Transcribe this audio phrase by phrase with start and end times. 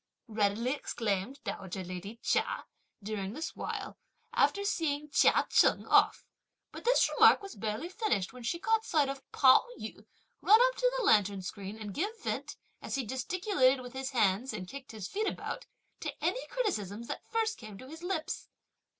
[0.27, 2.65] readily exclaimed dowager lady Chia,
[3.03, 3.99] during this while,
[4.33, 6.25] after seeing Chia Cheng off;
[6.71, 10.03] but this remark was barely finished, when she caught sight of Pao yü
[10.41, 14.53] run up to the lantern screen, and give vent, as he gesticulated with his hands
[14.53, 15.67] and kicked his feet about,
[15.99, 18.49] to any criticisms that first came to his lips.